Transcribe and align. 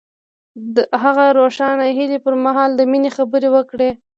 هغه 1.03 1.23
د 1.31 1.35
روښانه 1.39 1.85
هیلې 1.97 2.19
پر 2.25 2.33
مهال 2.45 2.69
د 2.75 2.81
مینې 2.91 3.09
خبرې 3.17 3.49
وکړې. 3.55 3.89